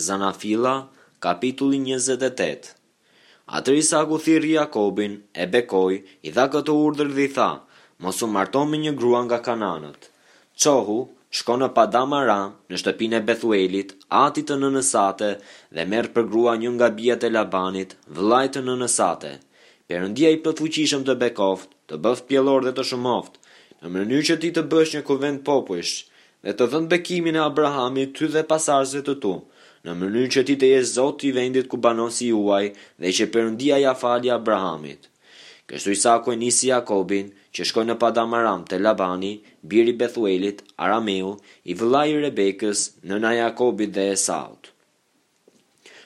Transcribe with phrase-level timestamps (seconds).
[0.00, 0.88] Zanafila,
[1.20, 2.76] kapitulli 28.
[3.56, 4.04] Atër i sa
[4.52, 5.92] Jakobin, e bekoj,
[6.24, 7.50] i dha këtë urdër dhe i tha,
[8.02, 8.40] mosu me
[8.82, 10.08] një grua nga kananët.
[10.56, 13.92] Qohu, shko në Padamara, Ra, në shtëpin e Bethuelit,
[14.24, 15.30] atit të në nësate,
[15.74, 19.32] dhe merë për grua një nga bjet e Labanit, vëllajt të në nësate.
[19.90, 23.36] Perëndia i plotfuqishëm të bekoft, të bëth pjellor dhe të shumoft,
[23.82, 25.96] në mënyrë që ti të bësh një kuvent popullsh,
[26.46, 29.34] dhe të dhënë bekimin e Abrahamit ty dhe pasardhësve të tu
[29.88, 32.64] në mënyrë që ti të jesh zotë i vendit ku banon si juaj
[33.02, 35.06] dhe që Perëndia ja fali Abrahamit.
[35.70, 39.30] Kështu Isaku e nisi Jakobin, që shkoi në Padam Aram te Labani,
[39.72, 41.30] biri Bethuelit, Arameu,
[41.70, 44.70] i vëllaj i Rebekës, nëna e Jakobit dhe Esaut.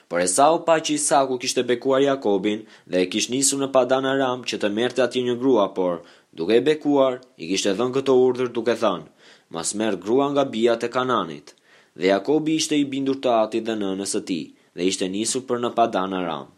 [0.09, 4.43] Por Esau pa që Isaku kishte bekuar Jakobin dhe e kishte nisur në Padan Aram
[4.51, 5.99] që të merrte ati një grua, por
[6.31, 9.09] duke e bekuar, i kishte dhënë këtë urdhër duke thënë:
[9.57, 11.55] Mas merr grua nga bia të Kananit
[12.01, 14.39] dhe Jakobi ishte i bindur të ati dhe në nësë ti,
[14.75, 16.49] dhe ishte njësur për në padan Aram.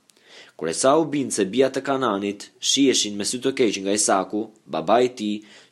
[0.57, 4.39] Kure sa u bindë se bia të kananit, shieshin me sy të keq nga Isaku,
[4.65, 5.27] baba i ti,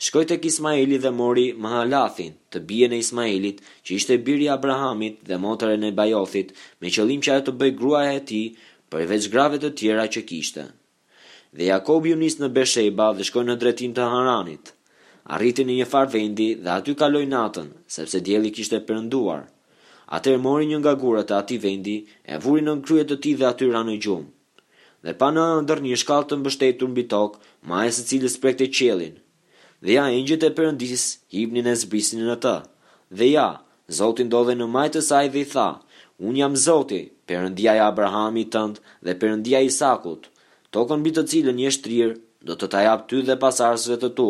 [0.08, 5.40] shkoj të Ismaili dhe mori Mahalathin, të bie në Ismailit, që ishte birja Abrahamit dhe
[5.48, 8.44] motërën në Bajothit, me qëllim që ajo të bëj grua e ti,
[8.90, 10.68] për veç grave të tjera që kishte.
[11.56, 14.75] Dhe Jakobi u nisë në Besheba dhe shkoj në dretim të Haranit,
[15.34, 19.46] arriti në një farë vendi dhe aty kaloi natën, sepse dielli kishte perënduar.
[20.16, 21.96] Atë e mori një nga gurët e atij vendi,
[22.32, 24.28] e vuri në krye të tij dhe aty ranoi gjumë.
[25.06, 27.40] Dhe pa në ndër një shkallë të mbështetur mbi tokë,
[27.86, 29.16] e së cilës prekte qelin.
[29.82, 31.02] Dhe ja engjëjt e Perëndis
[31.34, 32.58] hipnin e zbrisnin në atë.
[33.18, 33.48] Dhe ja,
[34.00, 35.68] Zoti ndodhe në majtë saj dhe i tha:
[36.22, 40.30] Un jam Zoti, Perëndia e Abrahamit tënd dhe Perëndia e Isakut.
[40.74, 42.16] Tokën mbi të cilën je shtrirë,
[42.48, 44.30] do të jap ty dhe pasardhësve të tu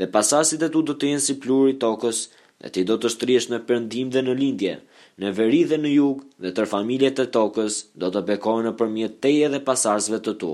[0.00, 2.18] dhe pasasit e tu do të jenë si pluri tokës,
[2.62, 4.74] dhe ti do të shtrish në përndim dhe në lindje,
[5.20, 9.18] në veri dhe në jug, dhe tër familjet e tokës do të bekojnë në përmjet
[9.26, 10.52] teje dhe pasasve të tu.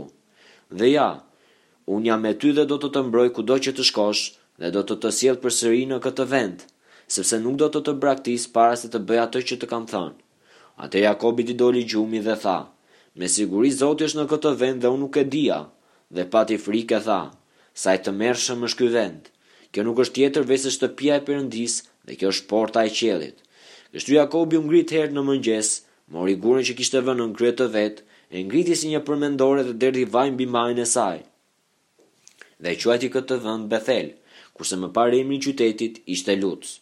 [0.80, 1.06] Dhe ja,
[1.94, 4.24] unë jam e ty dhe do të të mbroj kudo që të shkosh,
[4.58, 6.66] dhe do të të sjedh për sëri në këtë vend,
[7.14, 10.16] sepse nuk do të të braktis para se të bëja të që të kam thënë.
[10.84, 12.56] Ate Jakobi ti doli gjumi dhe tha,
[13.14, 15.62] me siguri Zotë është në këtë vend dhe unë nuk e dia,
[16.16, 17.20] dhe pati frike tha,
[17.82, 19.32] sa i të mërshëm është këj vendë.
[19.74, 21.74] Kjo nuk është tjetër veç shtëpia e Perëndis,
[22.06, 23.36] dhe kjo është porta e qellit.
[23.92, 25.70] Kështu Jakobi u ngrit herë në mëngjes,
[26.14, 28.02] mori gurën që kishte vënë në krye të vet,
[28.36, 31.16] e ngriti si një përmendore dhe derdhi vaj mbi majën e saj.
[32.62, 34.12] Dhe quajti këtë vend Bethel,
[34.56, 36.78] kurse më parë emri i qytetit ishte Luz.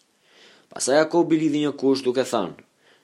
[0.72, 2.56] Pastaj Jakobi lidhi një kush duke thënë: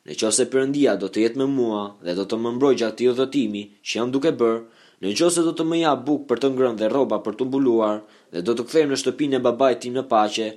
[0.08, 3.90] "Nëse Perëndia do të jetë me mua dhe do të më mbrojë gjatë udhëtimit që
[3.98, 4.62] jam duke bërë,
[5.04, 8.02] Në qëse do të më ja buk për të ngrën dhe roba për të mbuluar
[8.34, 10.48] dhe do të kthejmë në shtëpinë e babaj ti në pache,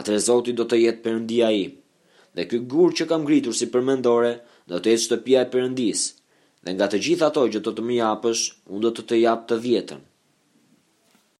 [0.00, 1.62] atër Zotit do të jetë përëndia i.
[2.38, 4.32] Dhe këtë gurë që kam gritur si përmendore,
[4.72, 6.04] do të jetë shtëpia e përëndis,
[6.64, 9.52] dhe nga të gjitha toj që do të më japësh, unë do të të japë
[9.54, 10.08] të vjetën.